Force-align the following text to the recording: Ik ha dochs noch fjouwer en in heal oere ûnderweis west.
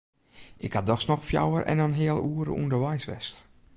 Ik 0.65 0.73
ha 0.73 0.81
dochs 0.81 1.05
noch 1.05 1.25
fjouwer 1.25 1.63
en 1.71 1.79
in 1.85 1.97
heal 1.99 2.19
oere 2.29 2.53
ûnderweis 2.61 3.05
west. 3.11 3.35